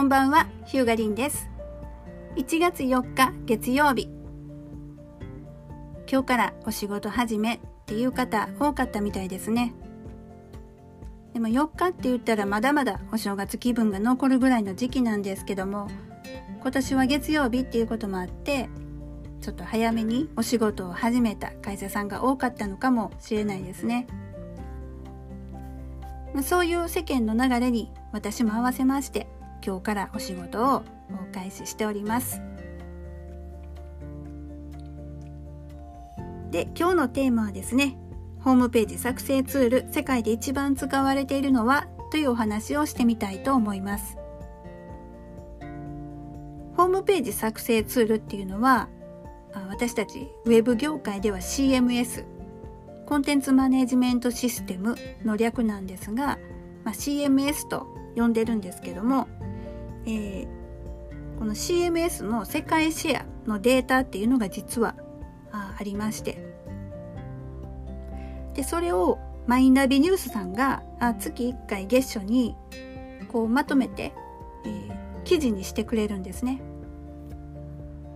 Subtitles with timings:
[0.00, 1.50] こんばんは、ヒューガリンです。
[2.36, 4.08] 1月4日月曜日。
[6.10, 9.74] 今日からお仕事始めっていう方多かったみたいですね。
[11.34, 15.86] でも4日って言ったらまだまだお正月気分が残るぐらいの時期なんですけども、
[16.62, 18.70] 今年は月曜日っていうこともあって、
[19.42, 24.06] ちょっと早めにお仕事を始めた会社さんが多かったのかもしれないですね。
[26.42, 29.26] そういう世間の流れに私も合わせまして
[29.64, 32.40] 今日からお仕事をお開始しております。
[36.50, 37.96] で今日のテーマはですね
[38.40, 44.16] ホームページ作成ツール世界で一番使われているのはというお話をしてみたいと思います。
[46.76, 48.88] ホームページ作成ツールっていうのは
[49.68, 52.24] 私たちウェブ業界では CMS
[53.06, 56.38] コンテンツマネジメントシステムの略なんですが、
[56.84, 59.28] まあ、CMS と呼んでるんですけども、
[60.06, 60.46] えー、
[61.38, 64.94] この CMS の世界シェアのデータっていうのが実は
[65.52, 66.38] あありまして
[68.54, 72.54] でそれをマイナビニュースさんがあ月1回月初に
[73.28, 74.12] こうまとめて、
[74.64, 76.60] えー、記事にしてくれるんですね。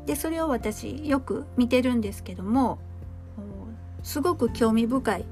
[0.07, 2.79] でそれを私よく見てるんですけども
[4.03, 5.25] すごく興味深い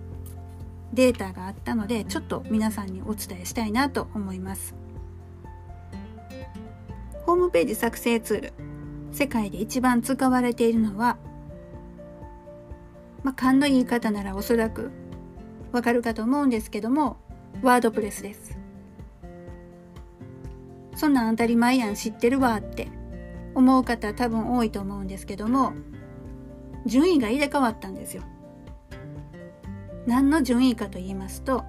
[0.92, 4.74] データがあったのでちょっと皆さんにお伝えしたいなと思います。
[7.26, 8.52] ホームページ作成ツール。
[9.12, 11.18] 世界で一番使われているのは
[13.22, 14.90] まあ勘の言い方ならおそらく
[15.70, 17.18] わかるかと思うんですけども
[17.62, 18.58] ワードプレスです。
[20.96, 22.88] そんなん当たり前やん知ってるわって
[23.54, 25.72] 思う方多分多いと思うんですけども
[26.86, 28.22] 順位が入れ替わったんですよ
[30.06, 31.64] 何の順位かと言いますと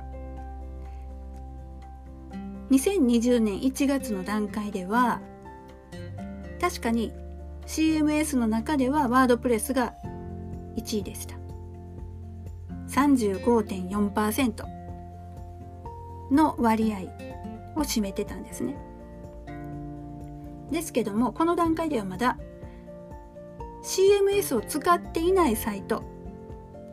[2.71, 5.21] 2020年1月の段階では
[6.59, 7.11] 確かに
[7.67, 9.93] CMS の中ではワードプレスが
[10.75, 11.35] 1位でした。
[12.89, 14.65] 35.4%
[16.31, 16.99] の割合
[17.79, 18.75] を占めてたんですね。
[20.71, 22.37] ですけどもこの段階ではまだ
[23.83, 26.03] CMS を使っていないサイト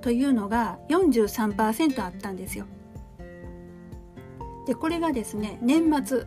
[0.01, 2.67] というのが43%あったんですよ。
[4.67, 6.27] でこれがですね年末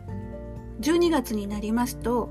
[0.80, 2.28] 12月になりますと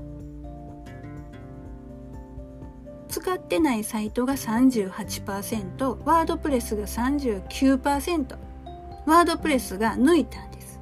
[3.08, 8.36] 使ってないサイトが38%ワードプレスが39%
[9.06, 10.80] ワードプレスが抜いたんです。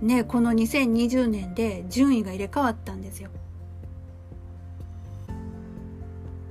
[0.00, 3.30] ねこの2020年で順位が入れ替わったんですよ。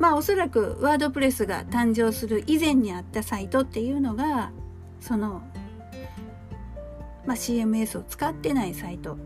[0.01, 4.51] まあおそらくワードプレスが誕生する以前にあったサイトっていうのが
[4.99, 5.43] その、
[7.27, 9.19] まあ、CMS を使ってないサイト。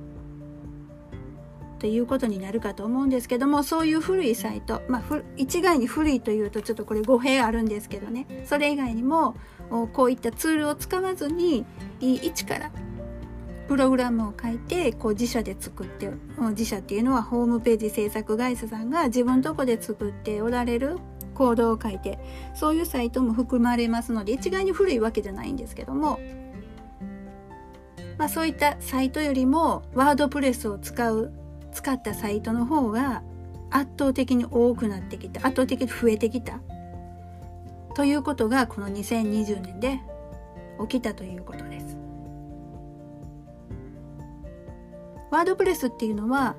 [1.80, 8.44] ということになるかと思うんですけどもそういう古いサイト、まあ、一概に古いというとちょっとこれ語弊あるんですけどね。
[8.46, 9.36] それ以外にも
[9.94, 11.66] こういったツールを使わずに
[12.02, 12.72] 一から
[13.68, 16.12] プログラムを書いてこう自社で作って
[16.52, 20.98] 自社っていうのはホームページ制作会社さんが自分とこで作っておられる
[21.34, 22.20] コードを書いて
[22.54, 26.20] そういうサイトも含まれますので一概に古いわけじゃないんですけども、
[28.18, 31.32] まあ、そういったサイトよりもワードプレスを使う
[31.74, 33.22] 使ったサイトの方が
[33.70, 36.60] 圧倒的に多くなってきた圧倒的に増えてきた
[37.96, 40.00] ということがこの2020年で
[40.82, 41.75] 起きたということです。
[45.36, 46.56] ワードプレスっていうのは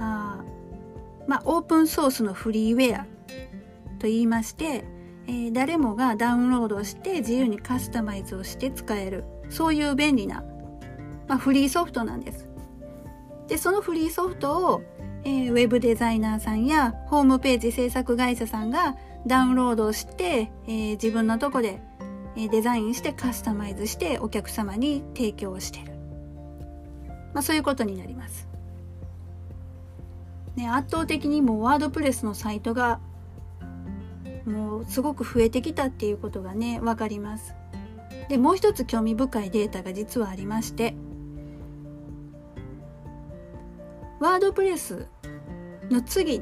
[0.00, 0.42] あ
[1.26, 3.04] まあオープンソースのフリーウェア
[3.98, 4.86] と言いまして、
[5.26, 10.42] えー、誰もがダウンロードして自由にカスタマイズをして使えるそういう便利な、
[11.28, 12.48] まあ、フリーソフトなんです。
[13.46, 14.82] でそのフリーソフトを、
[15.24, 21.82] えー、ウェブデザイナーさんやホームページ制作会社さんがダウンロードして、えー、自分のとこで
[22.36, 25.95] デザインしてカスタマイズしてお客様に提供してる。
[27.36, 28.48] まあ、そういうことになります。
[30.54, 32.98] ね、圧倒的にもうワードプレスのサイトが
[34.46, 37.54] もうすごく増えてきたっていうことがね分かります。
[38.30, 40.96] でもう一つ興味深いデータが実はありまして
[44.18, 45.06] ワードプレス
[45.90, 46.40] の次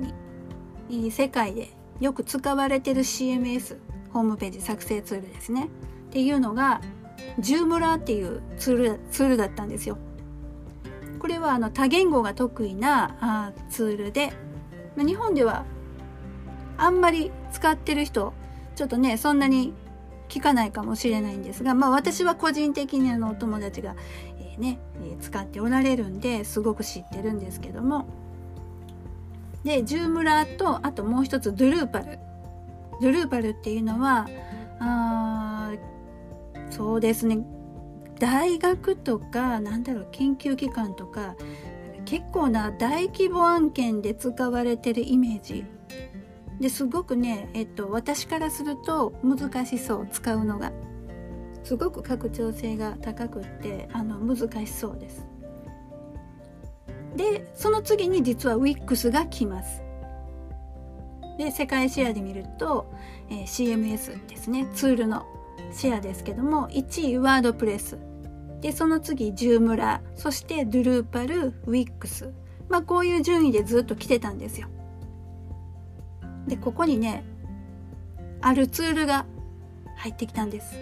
[0.89, 3.79] に世界でよく使われてる CMS
[4.13, 5.71] ホームページ作成ツールですね
[6.07, 6.81] っていうのが
[7.41, 9.99] ジュームラーっていうツールツールだったんですよ。
[11.25, 14.31] これはあの多言語が得意なあツールで、
[14.95, 15.65] ま日本では
[16.77, 18.35] あんまり使ってる人
[18.77, 19.73] ちょっとねそんなに
[20.29, 23.97] 聞かないかもしれないんですが、まあ、私は個人的にあのお友達が、
[24.39, 28.05] えー、ね、え使っておられるんですごく知ってるんですけども。
[29.65, 32.19] でジュームラーとあともう一つドゥルーパル。
[33.01, 34.29] ドゥルーパルっていうのは
[34.79, 35.73] あ
[36.69, 37.39] そうですね。
[38.19, 41.37] 大学とかなんだろう研究機関とか
[42.05, 45.65] 結構な大規模案件で使われてるイメージ。
[46.61, 50.73] ですごくね、えっと、私からすると難しそう使うのが。
[51.65, 55.27] すごく拡張性が高くってあの難しそうです。
[57.17, 59.83] でその次に実は WIX が来ます。
[61.39, 62.93] で世界シェアで見ると、
[63.31, 65.25] えー、CMS ですねツールの。
[65.73, 67.99] シェアですけども1位ワードプレス。
[68.61, 72.33] でその次ジュームラそしてドゥルーパルウィックス。
[72.69, 74.69] まあこういう順位でずっと来てたんですよ。
[76.47, 77.25] でここにね
[78.41, 79.27] あるツールが
[79.97, 80.77] 入ってきたんです。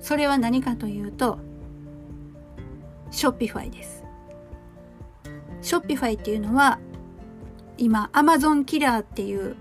[0.00, 1.38] それは何かというと
[3.10, 4.04] Shopify です。
[5.62, 6.78] Shopify っていうのは
[7.78, 9.56] 今アマゾンキラーっていう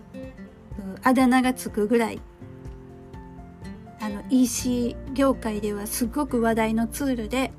[1.02, 2.22] あだ名がつくぐらい
[4.04, 7.54] あの EC 業界ではすごく話題のツールで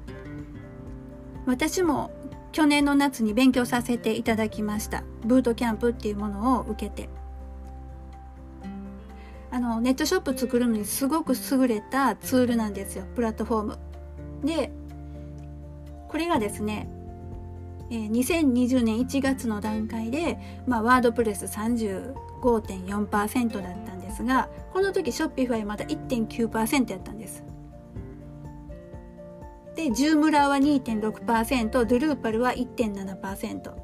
[1.46, 2.10] 私も
[2.52, 5.04] 去年の夏に勉強させていただきました。
[5.24, 7.08] ブートキャンプっていうものを受けて。
[9.50, 13.06] あのネットショップ作るのにすごく優れたツールなんですよ。
[13.14, 13.78] プラットフォーム。
[14.44, 14.70] で
[16.08, 16.90] これがですね、
[17.90, 27.42] 2020年1月の段階で、ま、 WordPress 35.4%だったんですがこの時 Shopify まだ1.9%やったんです。
[29.74, 33.74] で Joomla は2.6% Drupal は1.7%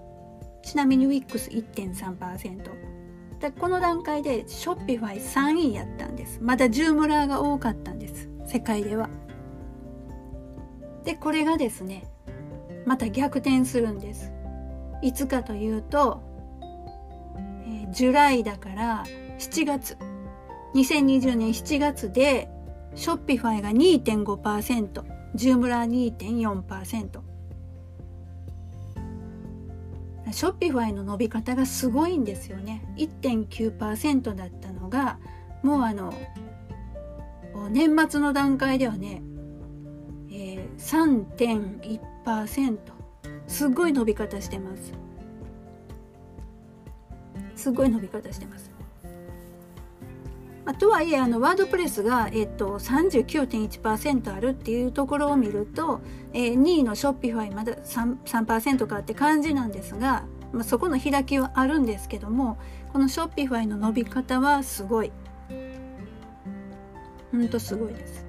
[0.63, 6.39] ちなみにウィックス1.3%でこの段階で Shopify 3位やったんです。
[6.41, 8.29] まだ Joomla が多かったんです。
[8.47, 9.11] 世界では。
[11.05, 12.05] でこれがですね
[12.87, 14.31] また逆転するんです。
[15.03, 16.23] いつかというと、
[17.67, 19.05] えー、 July だから
[19.39, 19.97] 7月
[20.75, 22.49] 2020年7月で
[22.95, 25.05] Shopify が2.5%
[25.35, 27.21] Joomla 2.4%
[30.33, 32.85] Shopify の伸び方がすごいんですよね。
[32.97, 35.19] 1.9%だったのが
[35.63, 36.15] もうあの
[37.71, 39.23] 年末の段階ではね、
[40.31, 42.79] えー、3.1%
[43.49, 44.93] すごい伸び方してます。
[47.57, 48.71] すごい伸び方してます。
[50.71, 56.01] あ、とはいえあのワードプレスが、えっと、39.1%あるっていうところを見ると、
[56.33, 62.57] えー、2位のショッピファイまだ 3%, 3かって感じなんですが、まあ、そこの開きはあるんですけども
[62.93, 65.11] このショッピファイの伸び方はすごい
[67.33, 68.27] ほんとすごいです。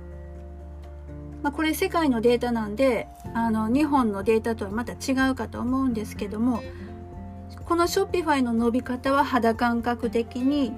[1.42, 6.62] まあ、これ世界のデータなんであの日本のデータとはまた違うかと思うんですけども
[7.66, 10.74] このショッピファイの伸び方は肌感覚的に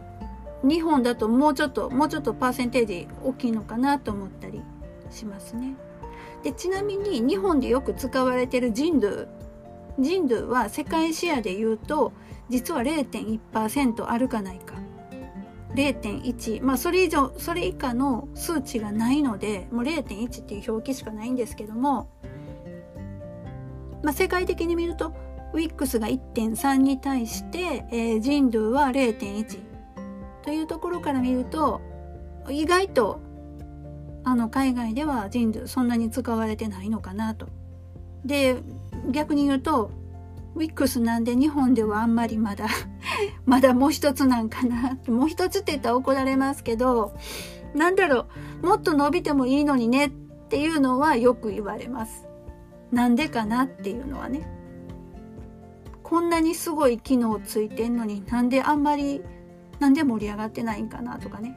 [0.63, 4.61] 日本だともうちょっともうちょっとパーセンテージ大きいのかなと思ったり
[5.11, 5.75] しますね。
[6.43, 9.27] でちなみに日本でよく使われてる人類
[9.99, 12.13] 人類は世界シェアで言うと
[12.49, 14.75] 実は0.1%あるかないか。
[15.75, 22.09] 0.1まあそれ以上それ以下の数値がないのでもう0.1っていう表記しかないんですけども、
[24.03, 25.13] まあ、世界的に見ると
[25.53, 29.72] ウィックスが1.3に対して、えー、人類は0.1
[30.43, 31.81] というところから見ると
[32.49, 33.21] 意外と
[34.23, 37.47] あの海外ではジンズそんなに使われてないのかなと。
[38.25, 38.57] で
[39.11, 39.91] 逆に言うと
[40.55, 42.67] ウィックスなんで日本ではあんまりまだ
[43.45, 47.13] まだもう一つなんかなもう一つって言ったら怒られますけど
[47.73, 48.27] なんだろ
[48.61, 50.09] うもっと伸びてもいいのにねっ
[50.49, 52.27] ていうのはよく言われます。
[52.91, 54.47] なんでかなっていうのはね。
[56.03, 59.23] こんなにすごい機能ついてんのになんであんまり
[59.79, 61.55] なんで盛り上がってないんかなとかね。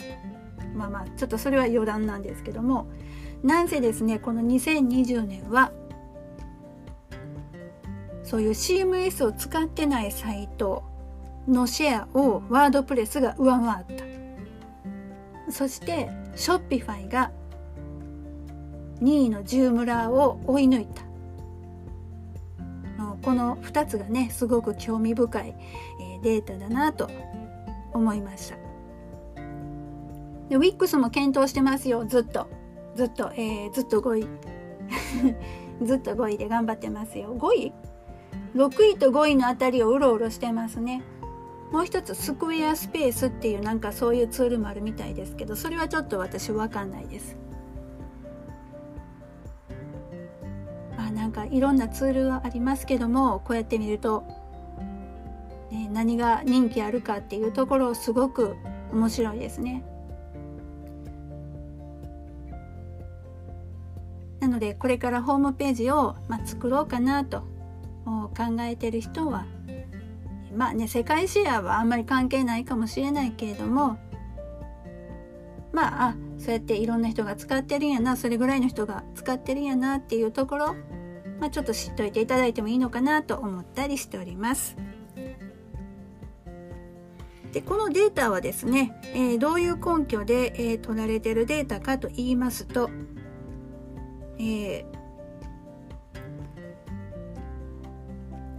[0.74, 2.88] まあまあちょっとそれは余談なんですけども。
[3.42, 5.70] なんせですねこの2020年は
[8.22, 10.82] そういう CMS を使ってないサイト
[11.46, 13.86] のシェアをワードプレスが上回っ
[15.46, 15.52] た。
[15.52, 17.30] そしてショッピファイが
[19.00, 21.02] 2位のジュームラーを追い抜いた。
[23.22, 25.54] この2つがねすごく興味深い
[26.22, 27.10] データだなと
[27.96, 28.56] 思いました。
[30.48, 32.04] でウィックスも検討してますよ。
[32.06, 32.46] ずっと。
[32.94, 34.28] ずっと、えー、ずっと5位。
[35.84, 37.36] ずっと5位で頑張ってますよ。
[37.36, 37.72] 5位
[38.54, 41.02] ？6位と5位のあたりをうろうろしてますね。
[41.72, 47.36] もう一つスクエアスペースっていうなんかそういうツールもあるみたいですけどそれはちょっと私わかんないです。
[50.96, 54.24] まあなんかいろんなツールはありますけどもこうやって見ると、
[55.70, 58.56] ね、何が人気あるかっていうところすごく
[58.92, 59.84] 面白いですね
[64.40, 67.40] なのでこれからホームページを、まあ、作ろうかなと
[68.04, 69.46] 考えてる人は
[70.54, 73.98] まあね世界シェアはあんまり関係ないかもしれないけれども
[75.72, 80.74] まああそうやっていろんな人が使ってるんやなそれぐらいの人が使ってるんやなっていうところ、
[81.40, 84.76] まあ、ちょっと知っといていただいてもいいのかなと思ったりしております。
[87.56, 92.90] でこのデータはですね、えー、どういう根拠で、えー、取られてるデータかと言いますと、
[94.38, 94.84] えー、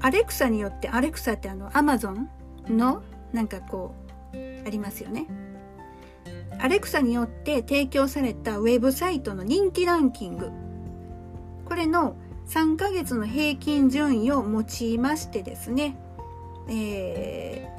[0.01, 2.27] アレクサによってアレクサってあのアマゾン
[2.68, 3.94] のなんかこ
[4.34, 5.27] うありますよね。
[6.58, 10.50] アレクサによって提供されたウェブサイトの人気ランキング。
[11.66, 12.16] これの
[12.48, 15.96] 3ヶ月の平均順位を用いましてですね、
[16.68, 17.70] え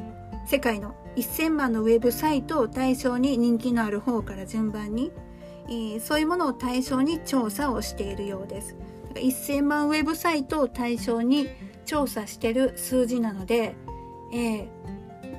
[0.45, 5.13] ー、世界の1000万のウェブサイトを対象に人気のある方から順番に、
[5.67, 8.77] えー、そういうものを対象に調査をしているようです。
[9.15, 11.49] 1000万ウェブサイトを対象に
[11.87, 13.75] 調査してる数字なので、
[14.33, 14.69] えー、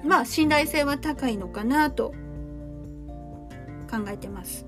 [0.04, 2.14] まあ信頼性は高いのかなと
[3.90, 4.66] 考えてます。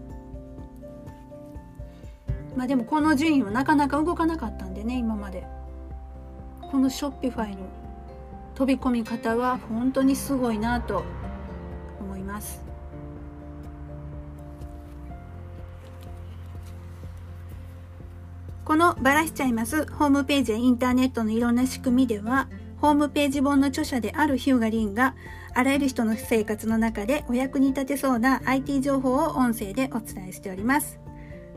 [2.56, 5.46] まあでもこの順位はなかなか動かなかったんでね今まで。
[6.72, 7.64] このショッピファイの
[8.62, 11.04] 飛び込み方は本当にすごいなと
[12.00, 12.64] 思います。
[18.64, 25.16] このばらしちゃいますホームページやインターネットのいろんな仕組みでは、ホームページ本の著者であるヒューガリンが、
[25.56, 31.00] あらゆる人の生活の中でお役に立てそうな IT 情報を音声でお伝えしております。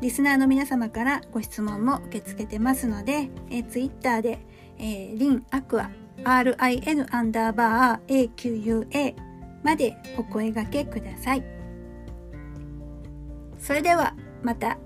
[0.00, 4.38] リスナーの皆様からご質問も受け付けてますので、えー、ツイッターで、
[4.78, 5.90] えー、リンアクア
[6.23, 9.14] RIN アンダーバー AQUA
[9.62, 11.44] までお声掛けください。
[13.59, 14.78] それではまた